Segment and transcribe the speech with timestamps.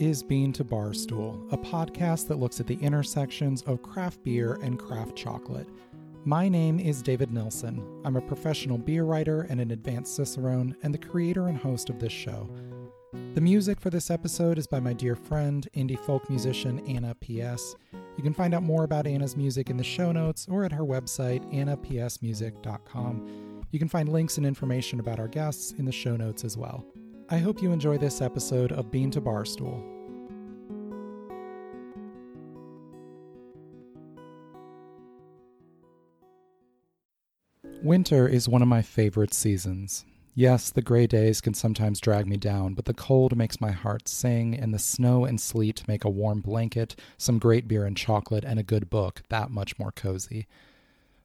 [0.00, 4.78] is Bean to Barstool, a podcast that looks at the intersections of craft beer and
[4.78, 5.68] craft chocolate.
[6.24, 7.82] My name is David Nilsson.
[8.04, 11.98] I'm a professional beer writer and an advanced Cicerone, and the creator and host of
[11.98, 12.48] this show.
[13.34, 17.74] The music for this episode is by my dear friend, indie folk musician Anna P.S.
[18.16, 20.84] You can find out more about Anna's music in the show notes or at her
[20.84, 23.64] website, annapsmusic.com.
[23.70, 26.84] You can find links and information about our guests in the show notes as well.
[27.30, 29.82] I hope you enjoy this episode of Bean to Barstool.
[37.82, 40.06] Winter is one of my favorite seasons.
[40.34, 44.08] Yes, the gray days can sometimes drag me down, but the cold makes my heart
[44.08, 48.44] sing, and the snow and sleet make a warm blanket, some great beer and chocolate,
[48.44, 50.46] and a good book that much more cozy.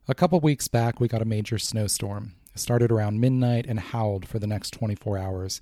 [0.09, 2.33] A couple weeks back, we got a major snowstorm.
[2.53, 5.61] It started around midnight and howled for the next 24 hours.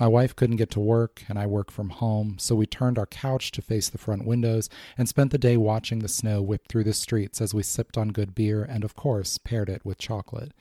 [0.00, 3.04] My wife couldn't get to work, and I work from home, so we turned our
[3.04, 6.84] couch to face the front windows and spent the day watching the snow whip through
[6.84, 10.52] the streets as we sipped on good beer and, of course, paired it with chocolate.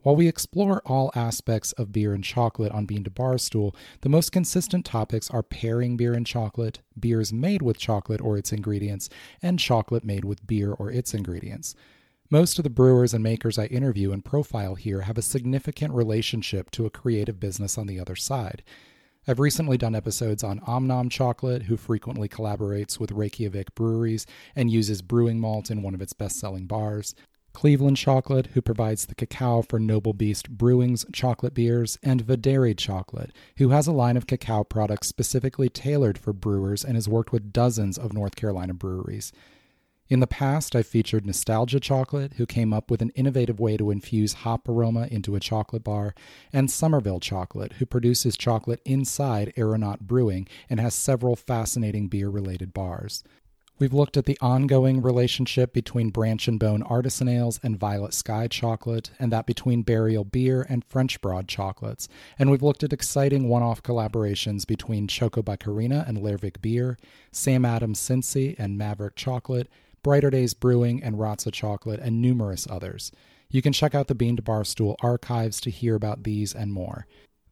[0.00, 4.32] While we explore all aspects of beer and chocolate on Bean to Barstool, the most
[4.32, 9.10] consistent topics are pairing beer and chocolate, beers made with chocolate or its ingredients,
[9.42, 11.74] and chocolate made with beer or its ingredients.
[12.30, 16.70] Most of the brewers and makers I interview and profile here have a significant relationship
[16.72, 18.62] to a creative business on the other side.
[19.26, 25.00] I've recently done episodes on Omnom Chocolate, who frequently collaborates with Reykjavik breweries and uses
[25.00, 27.14] brewing malt in one of its best selling bars.
[27.54, 33.32] Cleveland Chocolate, who provides the cacao for Noble Beast Brewing's chocolate beers, and Videri Chocolate,
[33.56, 37.54] who has a line of cacao products specifically tailored for brewers and has worked with
[37.54, 39.32] dozens of North Carolina breweries.
[40.10, 43.90] In the past, I've featured Nostalgia Chocolate, who came up with an innovative way to
[43.90, 46.14] infuse hop aroma into a chocolate bar,
[46.50, 52.72] and Somerville Chocolate, who produces chocolate inside Aeronaut Brewing and has several fascinating beer related
[52.72, 53.22] bars.
[53.78, 58.48] We've looked at the ongoing relationship between Branch and Bone Artisan Ales and Violet Sky
[58.48, 62.08] Chocolate, and that between Burial Beer and French Broad Chocolates.
[62.38, 66.96] And we've looked at exciting one off collaborations between Choco by Karina and Lervig Beer,
[67.30, 69.68] Sam Adams Cincy and Maverick Chocolate,
[70.02, 73.12] Brighter Days Brewing, and Ratza Chocolate, and numerous others.
[73.50, 77.06] You can check out the Bean to Barstool archives to hear about these and more.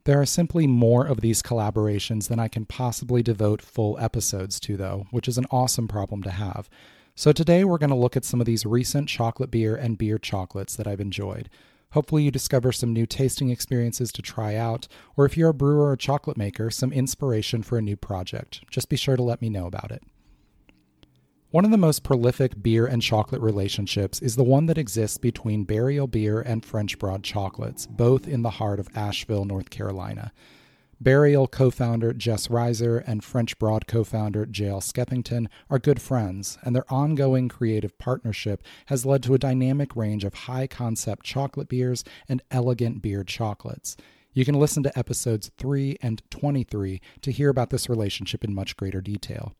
[0.04, 4.76] There are simply more of these collaborations than I can possibly devote full episodes to,
[4.76, 6.68] though, which is an awesome problem to have.
[7.16, 10.18] So today we're going to look at some of these recent chocolate beer and beer
[10.18, 11.48] chocolates that I've enjoyed.
[11.92, 14.86] Hopefully, you discover some new tasting experiences to try out,
[15.16, 18.60] or if you're a brewer or chocolate maker, some inspiration for a new project.
[18.70, 20.02] Just be sure to let me know about it.
[21.52, 25.62] One of the most prolific beer and chocolate relationships is the one that exists between
[25.62, 30.32] Burial Beer and French Broad Chocolates, both in the heart of Asheville, North Carolina.
[31.00, 34.80] Burial co founder Jess Reiser and French Broad co founder J.L.
[34.80, 40.24] Skeffington are good friends, and their ongoing creative partnership has led to a dynamic range
[40.24, 43.96] of high concept chocolate beers and elegant beer chocolates.
[44.32, 48.76] You can listen to episodes 3 and 23 to hear about this relationship in much
[48.76, 49.54] greater detail.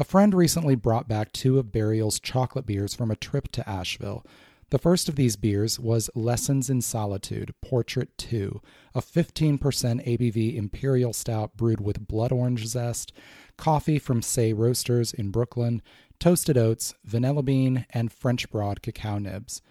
[0.00, 4.24] A friend recently brought back two of Burial's chocolate beers from a trip to Asheville.
[4.70, 8.60] The first of these beers was Lessons in Solitude Portrait 2,
[8.94, 13.12] a 15% ABV imperial stout brewed with blood orange zest,
[13.56, 15.82] coffee from Sey Roasters in Brooklyn,
[16.20, 19.62] toasted oats, vanilla bean, and French broad cacao nibs.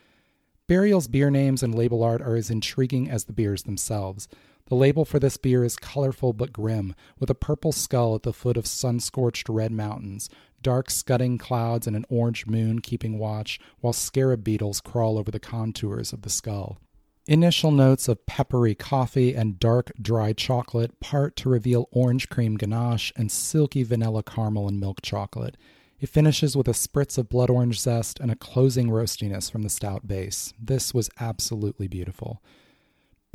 [0.67, 4.27] Burial's beer names and label art are as intriguing as the beers themselves.
[4.67, 8.33] The label for this beer is colorful but grim, with a purple skull at the
[8.33, 10.29] foot of sun scorched red mountains,
[10.61, 15.39] dark scudding clouds, and an orange moon keeping watch, while scarab beetles crawl over the
[15.39, 16.79] contours of the skull.
[17.27, 23.11] Initial notes of peppery coffee and dark, dry chocolate part to reveal orange cream ganache
[23.15, 25.57] and silky vanilla caramel and milk chocolate.
[25.99, 29.69] It finishes with a spritz of blood orange zest and a closing roastiness from the
[29.69, 30.53] stout base.
[30.59, 32.41] This was absolutely beautiful.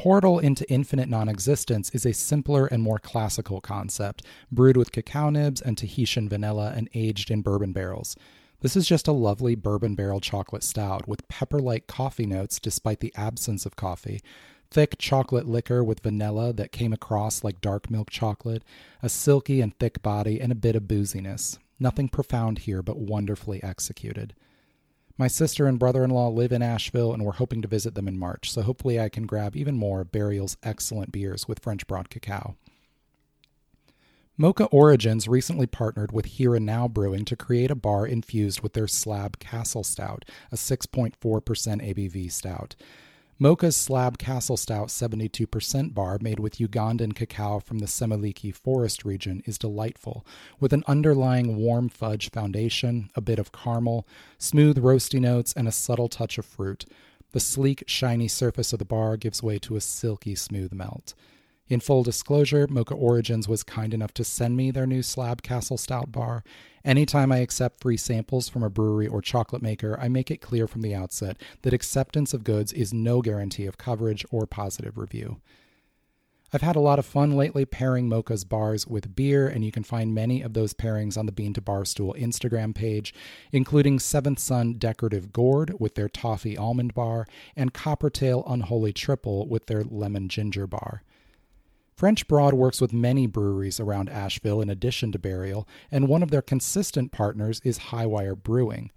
[0.03, 5.31] Portal into Infinite Non Existence is a simpler and more classical concept, brewed with cacao
[5.31, 8.17] nibs and Tahitian vanilla and aged in bourbon barrels.
[8.63, 12.99] This is just a lovely bourbon barrel chocolate stout with pepper like coffee notes despite
[12.99, 14.21] the absence of coffee,
[14.73, 18.65] thick chocolate liquor with vanilla that came across like dark milk chocolate,
[19.05, 21.59] a silky and thick body, and a bit of booziness.
[21.79, 24.35] Nothing profound here, but wonderfully executed.
[25.19, 28.09] My sister and brother in law live in Asheville, and we're hoping to visit them
[28.09, 31.87] in March, so hopefully I can grab even more of Burial's excellent beers with French
[31.87, 32.57] broad cacao.
[34.39, 38.73] Moka Origins recently partnered with Here and Now Brewing to create a bar infused with
[38.73, 42.75] their Slab Castle Stout, a 6.4% ABV stout.
[43.41, 49.43] Moka's Slab Castle Stout 72% bar, made with Ugandan cacao from the Semiliki forest region,
[49.47, 50.25] is delightful,
[50.61, 54.07] with an underlying warm fudge foundation, a bit of caramel,
[54.39, 56.85] smooth roasty notes, and a subtle touch of fruit.
[57.33, 61.15] The sleek, shiny surface of the bar gives way to a silky smooth melt.
[61.73, 65.79] In full disclosure, Moka Origins was kind enough to send me their new Slab Castle
[65.79, 66.45] Stout bar.
[66.85, 70.67] Anytime I accept free samples from a brewery or chocolate maker, I make it clear
[70.67, 75.41] from the outset that acceptance of goods is no guarantee of coverage or positive review.
[76.53, 79.83] I've had a lot of fun lately pairing Moka's bars with beer, and you can
[79.83, 83.15] find many of those pairings on the Bean to Barstool Instagram page,
[83.51, 87.27] including Seventh Sun Decorative Gourd with their Toffee Almond Bar,
[87.57, 91.03] and Coppertail Unholy Triple with their Lemon Ginger Bar.
[92.03, 96.33] French Broad works with many breweries around Asheville in addition to Burial, and one of
[96.33, 98.91] their consistent partners is Hi-Wire Brewing.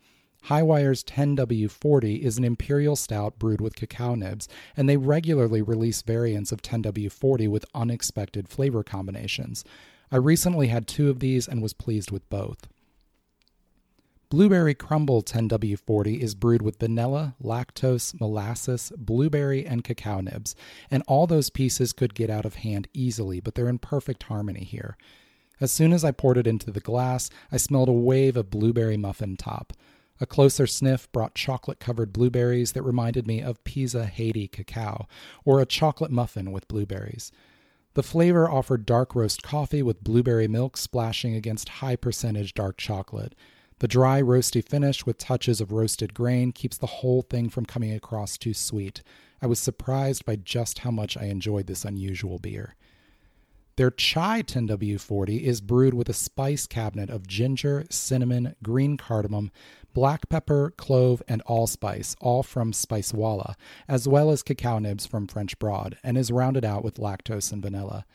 [0.46, 6.52] Hi-Wire's 10W40 is an imperial stout brewed with cacao nibs, and they regularly release variants
[6.52, 9.64] of 10W40 with unexpected flavor combinations.
[10.12, 12.68] I recently had two of these and was pleased with both.
[14.30, 20.56] Blueberry Crumble 10W40 is brewed with vanilla, lactose, molasses, blueberry, and cacao nibs,
[20.90, 24.64] and all those pieces could get out of hand easily, but they're in perfect harmony
[24.64, 24.98] here.
[25.62, 28.98] As soon as I poured it into the glass, I smelled a wave of blueberry
[28.98, 29.74] muffin top.
[30.20, 35.08] A closer sniff brought chocolate covered blueberries that reminded me of Pisa Haiti cacao,
[35.44, 37.32] or a chocolate muffin with blueberries.
[37.94, 43.36] The flavor offered dark roast coffee with blueberry milk splashing against high percentage dark chocolate.
[43.80, 47.94] The dry, roasty finish with touches of roasted grain keeps the whole thing from coming
[47.94, 49.04] across too sweet.
[49.42, 52.76] I was surprised by just how much I enjoyed this unusual beer.
[53.76, 59.52] Their chai 10W40 is brewed with a spice cabinet of ginger, cinnamon, green cardamom,
[59.94, 63.56] black pepper, clove, and allspice, all from Spicewalla,
[63.90, 67.62] as well as cacao nibs from French Broad, and is rounded out with lactose and
[67.62, 68.06] vanilla.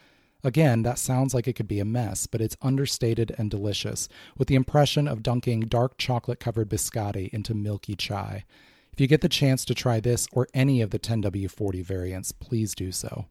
[0.42, 4.48] Again, that sounds like it could be a mess, but it's understated and delicious, with
[4.48, 8.44] the impression of dunking dark chocolate covered biscotti into milky chai.
[8.92, 12.74] If you get the chance to try this or any of the 10W40 variants, please
[12.74, 13.26] do so.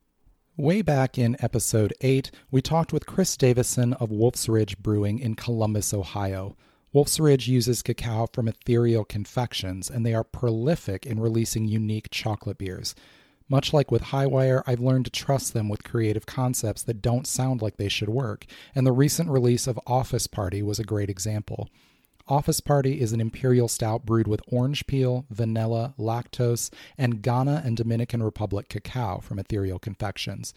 [0.55, 5.35] Way back in episode 8, we talked with Chris Davison of Wolf's Ridge Brewing in
[5.35, 6.57] Columbus, Ohio.
[6.91, 12.57] Wolf's Ridge uses cacao from Ethereal Confections, and they are prolific in releasing unique chocolate
[12.57, 12.93] beers.
[13.49, 17.63] Much like with Hi-Wire, I've learned to trust them with creative concepts that don't sound
[17.63, 21.67] like they should work, and the recent release of Office Party was a great example.
[22.27, 27.75] Office Party is an imperial stout brewed with orange peel, vanilla, lactose, and Ghana and
[27.75, 30.53] Dominican Republic cacao from Ethereal Confections.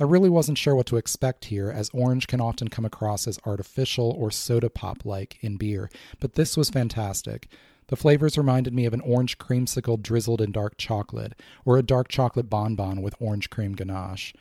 [0.00, 3.38] I really wasn't sure what to expect here, as orange can often come across as
[3.46, 5.88] artificial or soda pop like in beer,
[6.18, 7.46] but this was fantastic.
[7.88, 11.34] The flavors reminded me of an orange creamsicle drizzled in dark chocolate,
[11.64, 14.32] or a dark chocolate bonbon with orange cream ganache.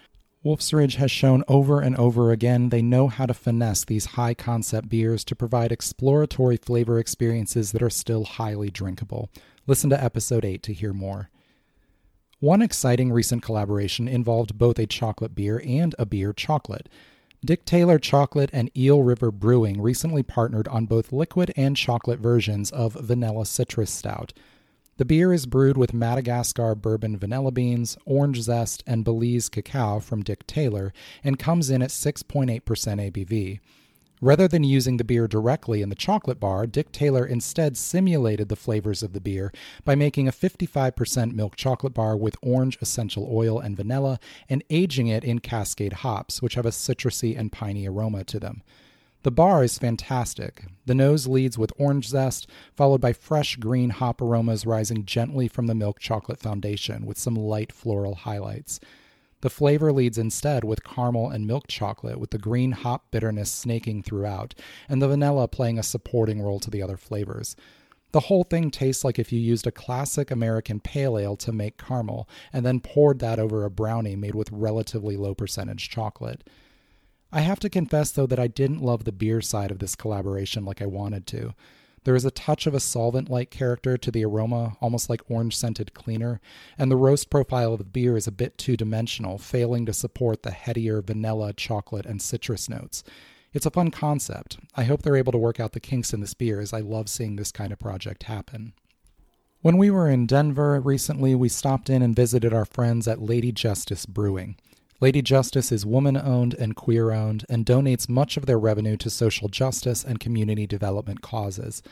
[0.44, 4.34] Wolf's Ridge has shown over and over again they know how to finesse these high
[4.34, 9.30] concept beers to provide exploratory flavor experiences that are still highly drinkable.
[9.68, 11.30] Listen to episode 8 to hear more.
[12.42, 16.90] One exciting recent collaboration involved both a chocolate beer and a beer chocolate.
[17.46, 22.72] Dick Taylor Chocolate and Eel River Brewing recently partnered on both liquid and chocolate versions
[22.72, 24.32] of Vanilla Citrus Stout.
[24.96, 30.24] The beer is brewed with Madagascar bourbon vanilla beans, orange zest, and Belize cacao from
[30.24, 33.60] Dick Taylor and comes in at 6.8% ABV.
[34.24, 38.56] Rather than using the beer directly in the chocolate bar, Dick Taylor instead simulated the
[38.56, 39.52] flavors of the beer
[39.84, 45.08] by making a 55% milk chocolate bar with orange essential oil and vanilla and aging
[45.08, 48.64] it in Cascade hops, which have a citrusy and piney aroma to them.
[49.24, 50.68] The bar is fantastic.
[50.86, 55.68] The nose leads with orange zest, followed by fresh green hop aromas rising gently from
[55.68, 58.80] the milk chocolate foundation with some light floral highlights.
[59.44, 64.02] The flavor leads instead with caramel and milk chocolate, with the green hop bitterness snaking
[64.02, 64.56] throughout,
[64.88, 67.58] and the vanilla playing a supporting role to the other flavors.
[68.14, 71.78] The whole thing tastes like if you used a classic American pale ale to make
[71.78, 76.50] caramel and then poured that over a brownie made with relatively low percentage chocolate.
[77.30, 80.64] I have to confess, though, that I didn't love the beer side of this collaboration
[80.64, 81.54] like I wanted to.
[82.04, 85.56] There is a touch of a solvent like character to the aroma, almost like orange
[85.56, 86.42] scented cleaner,
[86.78, 90.44] and the roast profile of the beer is a bit two dimensional, failing to support
[90.44, 93.04] the headier vanilla, chocolate, and citrus notes.
[93.54, 94.58] It's a fun concept.
[94.76, 97.08] I hope they're able to work out the kinks in this beer, as I love
[97.08, 98.74] seeing this kind of project happen.
[99.62, 103.54] When we were in Denver recently, we stopped in and visited our friends at Lady
[103.54, 104.58] Justice Brewing.
[105.04, 109.10] Lady Justice is woman owned and queer owned and donates much of their revenue to
[109.10, 111.84] social justice and community development causes.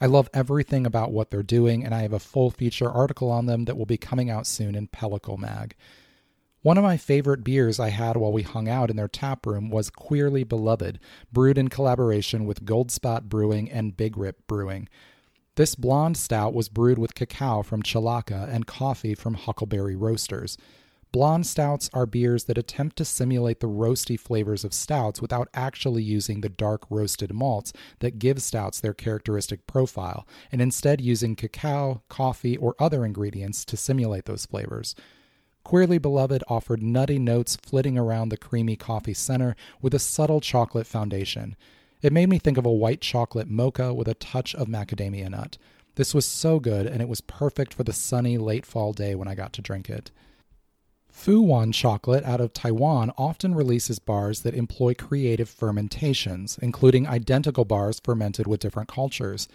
[0.00, 3.46] I love everything about what they're doing, and I have a full feature article on
[3.46, 5.76] them that will be coming out soon in Pellicle Mag.
[6.62, 9.70] One of my favorite beers I had while we hung out in their tap room
[9.70, 10.98] was Queerly Beloved,
[11.32, 14.88] brewed in collaboration with Goldspot Brewing and Big Rip Brewing.
[15.54, 20.58] This blonde stout was brewed with cacao from Chilaka and coffee from Huckleberry Roasters.
[21.12, 26.02] Blonde stouts are beers that attempt to simulate the roasty flavors of stouts without actually
[26.02, 32.02] using the dark roasted malts that give stouts their characteristic profile, and instead using cacao,
[32.08, 34.94] coffee, or other ingredients to simulate those flavors.
[35.64, 40.86] Queerly Beloved offered nutty notes flitting around the creamy coffee center with a subtle chocolate
[40.86, 41.56] foundation.
[42.02, 45.56] It made me think of a white chocolate mocha with a touch of macadamia nut.
[45.96, 49.28] This was so good, and it was perfect for the sunny late fall day when
[49.28, 50.10] I got to drink it.
[51.16, 57.64] Fu Wan Chocolate out of Taiwan often releases bars that employ creative fermentations, including identical
[57.64, 59.48] bars fermented with different cultures.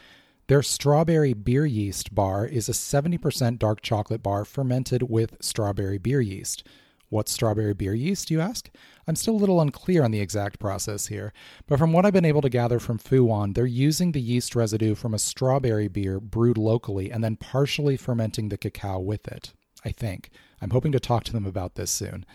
[0.47, 6.19] Their strawberry beer yeast bar is a 70% dark chocolate bar fermented with strawberry beer
[6.19, 6.67] yeast.
[7.09, 8.69] What's strawberry beer yeast, you ask?
[9.07, 11.31] I'm still a little unclear on the exact process here,
[11.67, 14.55] but from what I've been able to gather from Fu Wan, they're using the yeast
[14.55, 19.53] residue from a strawberry beer brewed locally and then partially fermenting the cacao with it,
[19.85, 20.31] I think.
[20.61, 22.25] I'm hoping to talk to them about this soon.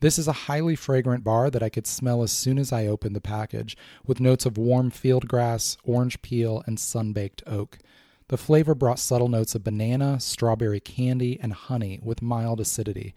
[0.00, 3.14] This is a highly fragrant bar that I could smell as soon as I opened
[3.14, 3.76] the package,
[4.06, 7.78] with notes of warm field grass, orange peel, and sun-baked oak.
[8.28, 13.14] The flavor brought subtle notes of banana, strawberry candy, and honey with mild acidity.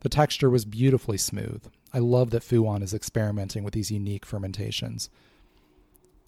[0.00, 1.64] The texture was beautifully smooth.
[1.92, 5.10] I love that Fu Wan is experimenting with these unique fermentations.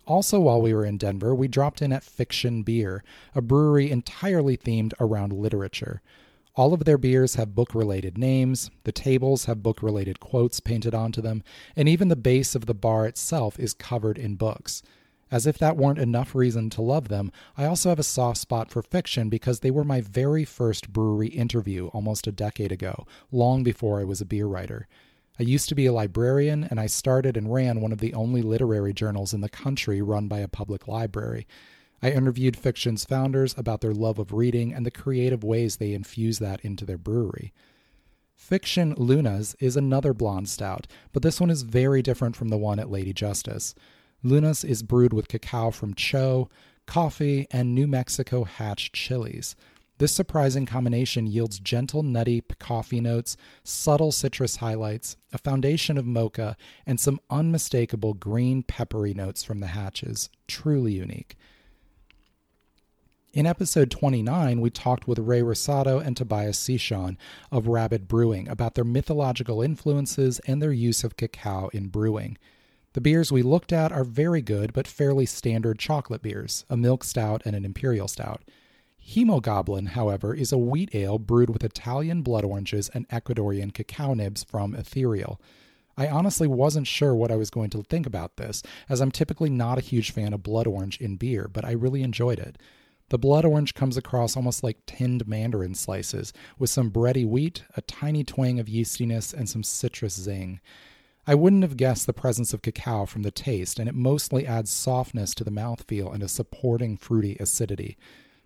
[0.07, 3.03] Also, while we were in Denver, we dropped in at Fiction Beer,
[3.35, 6.01] a brewery entirely themed around literature.
[6.57, 10.95] All of their beers have book related names, the tables have book related quotes painted
[10.95, 11.43] onto them,
[11.77, 14.83] and even the base of the bar itself is covered in books.
[15.31, 18.71] As if that weren't enough reason to love them, I also have a soft spot
[18.71, 23.63] for fiction because they were my very first brewery interview almost a decade ago, long
[23.63, 24.89] before I was a beer writer.
[25.39, 28.41] I used to be a librarian, and I started and ran one of the only
[28.41, 31.47] literary journals in the country run by a public library.
[32.03, 36.39] I interviewed Fiction's founders about their love of reading and the creative ways they infuse
[36.39, 37.53] that into their brewery.
[38.35, 42.79] Fiction Luna's is another blonde stout, but this one is very different from the one
[42.79, 43.75] at Lady Justice.
[44.23, 46.51] Luna's is brewed with cacao from Cho,
[46.87, 49.57] coffee, and New Mexico hatch chilies.
[49.99, 56.57] This surprising combination yields gentle, nutty coffee notes, subtle citrus highlights, a foundation of mocha,
[56.85, 60.29] and some unmistakable green peppery notes from the hatches.
[60.47, 61.37] Truly unique.
[63.37, 67.19] In episode 29, we talked with Ray Rosado and Tobias Sishon
[67.53, 72.39] of Rabid Brewing about their mythological influences and their use of cacao in brewing.
[72.95, 77.05] The beers we looked at are very good but fairly standard chocolate beers, a milk
[77.05, 78.43] stout and an imperial stout.
[79.07, 84.45] Hemogoblin, however, is a wheat ale brewed with Italian blood oranges and Ecuadorian cacao nibs
[84.45, 85.39] from Ethereal.
[85.95, 89.51] I honestly wasn't sure what I was going to think about this, as I'm typically
[89.51, 92.57] not a huge fan of blood orange in beer, but I really enjoyed it.
[93.09, 97.83] The blood orange comes across almost like tinned mandarin slices, with some bready wheat, a
[97.83, 100.61] tiny twang of yeastiness, and some citrus zing.
[101.25, 104.71] I wouldn't have guessed the presence of cacao from the taste, and it mostly adds
[104.71, 107.97] softness to the mouthfeel and a supporting fruity acidity.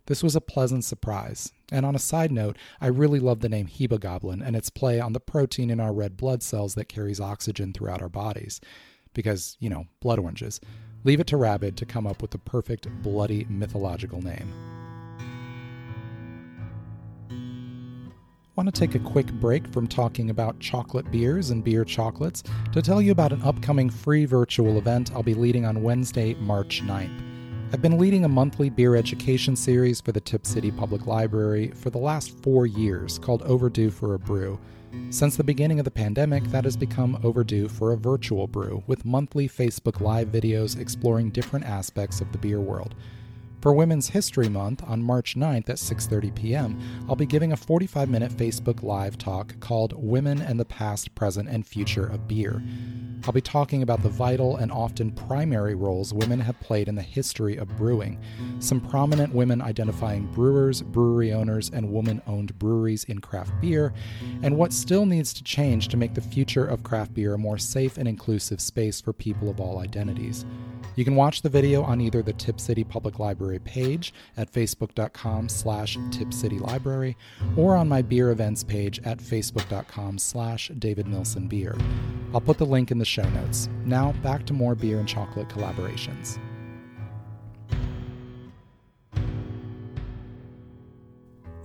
[0.07, 1.53] This was a pleasant surprise.
[1.71, 5.13] And on a side note, I really love the name Hemogoblin and its play on
[5.13, 8.61] the protein in our red blood cells that carries oxygen throughout our bodies.
[9.15, 10.61] Because, you know, blood oranges.
[11.03, 14.53] Leave it to Rabid to come up with the perfect bloody mythological name.
[18.55, 22.43] Want to take a quick break from talking about chocolate beers and beer chocolates
[22.73, 26.83] to tell you about an upcoming free virtual event I'll be leading on Wednesday, March
[26.83, 27.23] 9th.
[27.73, 31.89] I've been leading a monthly beer education series for the Tipp City Public Library for
[31.89, 34.59] the last four years called Overdue for a Brew
[35.11, 39.05] since the beginning of the pandemic, that has become overdue for a virtual brew, with
[39.05, 42.95] monthly Facebook Live videos exploring different aspects of the beer world.
[43.61, 48.33] For Women's History Month on March 9th at 6:30 p.m., I'll be giving a 45-minute
[48.33, 52.63] Facebook Live talk called Women and the Past, Present, and Future of Beer.
[53.27, 57.03] I'll be talking about the vital and often primary roles women have played in the
[57.03, 58.19] history of brewing,
[58.61, 63.93] some prominent women identifying brewers, brewery owners, and woman owned breweries in craft beer,
[64.43, 67.59] and what still needs to change to make the future of craft beer a more
[67.59, 70.47] safe and inclusive space for people of all identities.
[70.97, 74.53] You can watch the video on either the Tipp City Public Library Library page at
[74.53, 77.17] facebook.com slash tipcitylibrary
[77.57, 81.81] or on my beer events page at facebook.com slash davidnilsonbeer.
[82.33, 83.69] I'll put the link in the show notes.
[83.85, 86.39] Now back to more beer and chocolate collaborations.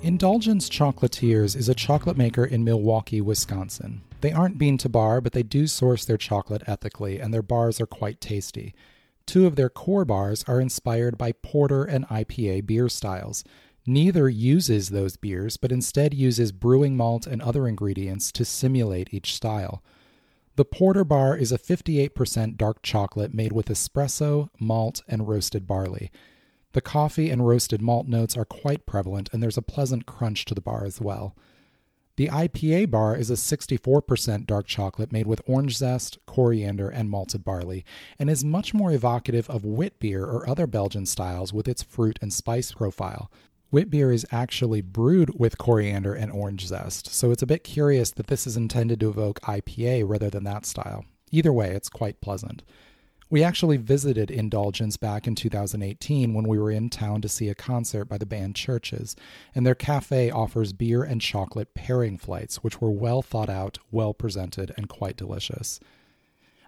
[0.02, 4.02] Indulgence Chocolatiers is a chocolate maker in Milwaukee, Wisconsin.
[4.22, 7.82] They aren't bean to bar, but they do source their chocolate ethically, and their bars
[7.82, 8.76] are quite tasty.
[9.26, 13.44] Two of their core bars are inspired by porter and IPA beer styles.
[13.88, 19.36] Neither uses those beers, but instead uses brewing malt and other ingredients to simulate each
[19.36, 19.84] style.
[20.56, 26.12] The Porter Bar is a 58% dark chocolate made with espresso, malt, and roasted barley.
[26.72, 30.56] The coffee and roasted malt notes are quite prevalent, and there's a pleasant crunch to
[30.56, 31.36] the bar as well.
[32.18, 37.44] The IPA bar is a 64% dark chocolate made with orange zest, coriander, and malted
[37.44, 37.84] barley,
[38.18, 42.18] and is much more evocative of wit beer or other Belgian styles with its fruit
[42.22, 43.30] and spice profile.
[43.70, 48.12] Wit beer is actually brewed with coriander and orange zest, so it's a bit curious
[48.12, 51.04] that this is intended to evoke IPA rather than that style.
[51.32, 52.64] Either way, it's quite pleasant.
[53.36, 57.54] We actually visited Indulgence back in 2018 when we were in town to see a
[57.54, 59.14] concert by the band Chvrches,
[59.54, 64.14] and their cafe offers beer and chocolate pairing flights, which were well thought out, well
[64.14, 65.82] presented, and quite delicious.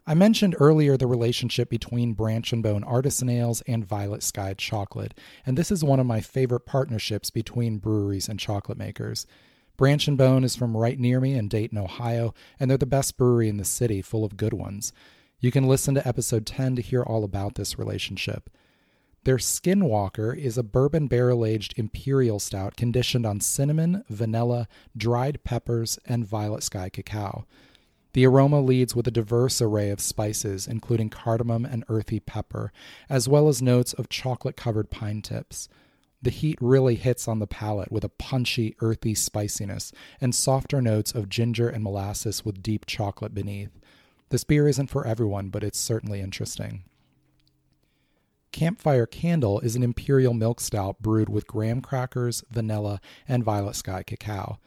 [0.06, 5.18] I mentioned earlier the relationship between Branch and Bone Artisan Ales and Violet Sky Chocolate,
[5.46, 9.26] and this is one of my favorite partnerships between breweries and chocolate makers.
[9.78, 13.16] Branch and Bone is from right near me in Dayton, Ohio, and they're the best
[13.16, 14.92] brewery in the city, full of good ones.
[15.40, 18.50] You can listen to episode 10 to hear all about this relationship.
[19.24, 26.00] Their Skinwalker is a bourbon barrel aged imperial stout conditioned on cinnamon, vanilla, dried peppers,
[26.08, 27.46] and violet sky cacao.
[28.14, 32.72] The aroma leads with a diverse array of spices, including cardamom and earthy pepper,
[33.08, 35.70] as well as notes of chocolate covered pine tips.
[36.20, 41.12] The heat really hits on the palate with a punchy, earthy spiciness and softer notes
[41.12, 43.80] of ginger and molasses with deep chocolate beneath.
[44.30, 46.84] This beer isn't for everyone, but it's certainly interesting.
[48.52, 54.04] Campfire Candle is an imperial milk stout brewed with graham crackers, vanilla, and violet sky
[54.04, 54.58] cacao.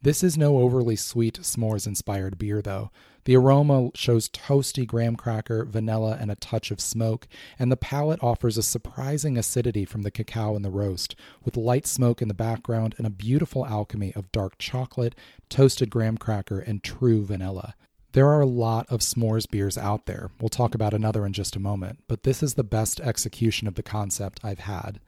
[0.00, 2.90] This is no overly sweet s'mores inspired beer, though.
[3.24, 7.26] The aroma shows toasty graham cracker, vanilla, and a touch of smoke,
[7.58, 11.86] and the palate offers a surprising acidity from the cacao in the roast, with light
[11.86, 15.14] smoke in the background and a beautiful alchemy of dark chocolate,
[15.48, 17.74] toasted graham cracker, and true vanilla.
[18.14, 20.30] There are a lot of s'mores beers out there.
[20.40, 23.74] We'll talk about another in just a moment, but this is the best execution of
[23.74, 25.00] the concept I've had.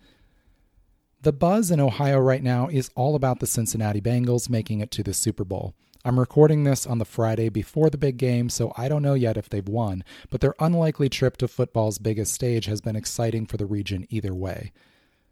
[1.22, 5.04] The buzz in Ohio right now is all about the Cincinnati Bengals making it to
[5.04, 5.72] the Super Bowl.
[6.04, 9.36] I'm recording this on the Friday before the big game, so I don't know yet
[9.36, 13.56] if they've won, but their unlikely trip to football's biggest stage has been exciting for
[13.56, 14.72] the region either way.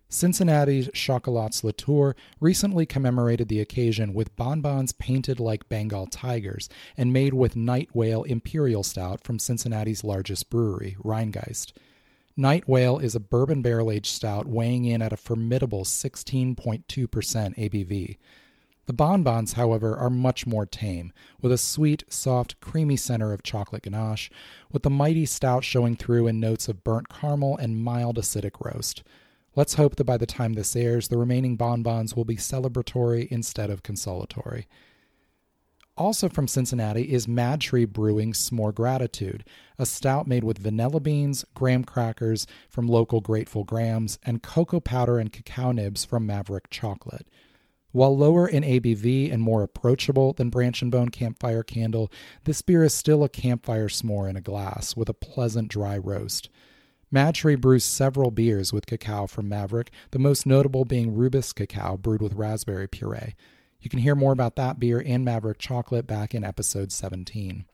[0.08, 7.34] Cincinnati's Chocolats Latour recently commemorated the occasion with bonbons painted like Bengal tigers and made
[7.34, 11.72] with Night Whale Imperial Stout from Cincinnati's largest brewery, Rhinegeist.
[12.36, 18.16] Night Whale is a bourbon barrel aged stout weighing in at a formidable 16.2% ABV.
[18.86, 23.82] The bonbons, however, are much more tame, with a sweet, soft, creamy center of chocolate
[23.82, 24.30] ganache,
[24.70, 29.02] with the mighty stout showing through in notes of burnt caramel and mild acidic roast.
[29.56, 33.70] Let's hope that by the time this airs, the remaining bonbons will be celebratory instead
[33.70, 34.66] of consolatory.
[35.96, 39.44] Also from Cincinnati is MadTree Brewing S'more Gratitude,
[39.78, 45.20] a stout made with vanilla beans, graham crackers from local Grateful Grahams, and cocoa powder
[45.20, 47.28] and cacao nibs from Maverick Chocolate.
[47.92, 52.10] While lower in ABV and more approachable than Branch and Bone Campfire Candle,
[52.42, 56.48] this beer is still a campfire s'more in a glass with a pleasant dry roast.
[57.32, 62.20] Tree brews several beers with cacao from Maverick, the most notable being Rubus cacao brewed
[62.20, 63.36] with raspberry puree.
[63.80, 67.66] You can hear more about that beer and Maverick chocolate back in episode 17.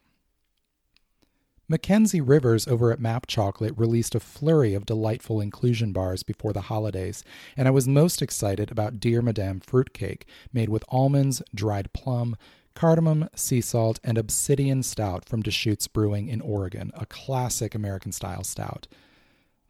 [1.68, 6.62] Mackenzie Rivers over at Map Chocolate released a flurry of delightful inclusion bars before the
[6.62, 7.24] holidays,
[7.56, 12.36] and I was most excited about Dear Madame Fruitcake, made with almonds, dried plum,
[12.74, 18.44] cardamom, sea salt, and obsidian stout from Deschutes Brewing in Oregon, a classic American style
[18.44, 18.86] stout.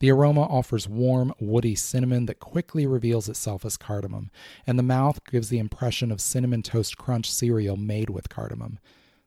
[0.00, 4.30] The aroma offers warm, woody cinnamon that quickly reveals itself as cardamom,
[4.66, 8.78] and the mouth gives the impression of cinnamon toast crunch cereal made with cardamom.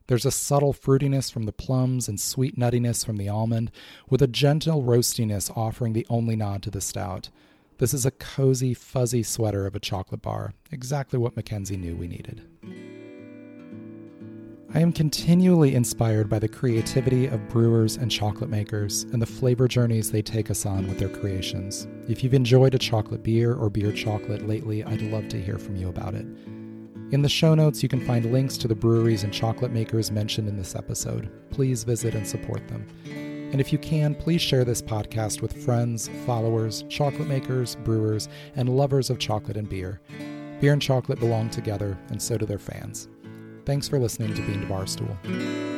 [0.08, 3.70] There's a subtle fruitiness from the plums and sweet nuttiness from the almond,
[4.10, 7.30] with a gentle roastiness offering the only nod to the stout.
[7.78, 12.08] This is a cozy, fuzzy sweater of a chocolate bar, exactly what Mackenzie knew we
[12.08, 12.42] needed.
[14.74, 19.68] I am continually inspired by the creativity of brewers and chocolate makers and the flavor
[19.68, 21.86] journeys they take us on with their creations.
[22.08, 25.76] If you've enjoyed a chocolate beer or beer chocolate lately, I'd love to hear from
[25.76, 26.26] you about it.
[27.12, 30.48] In the show notes, you can find links to the breweries and chocolate makers mentioned
[30.48, 31.30] in this episode.
[31.52, 32.84] Please visit and support them.
[33.52, 38.68] And if you can, please share this podcast with friends, followers, chocolate makers, brewers, and
[38.68, 40.00] lovers of chocolate and beer.
[40.60, 43.08] Beer and chocolate belong together, and so do their fans.
[43.64, 45.73] Thanks for listening to Bean to Barstool.